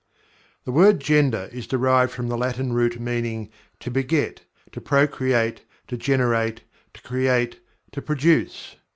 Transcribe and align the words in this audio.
The 0.65 0.71
word 0.71 0.99
"Gender" 0.99 1.47
is 1.51 1.67
derived 1.67 2.11
from 2.11 2.27
the 2.27 2.35
Latin 2.35 2.73
root 2.73 2.99
meaning 2.99 3.49
"to 3.81 3.91
beget; 3.91 4.41
to 4.71 4.81
procreate; 4.81 5.61
to 5.89 5.95
generate; 5.95 6.63
to 6.95 7.03
create; 7.03 7.59
to 7.91 8.01
produce." 8.01 8.77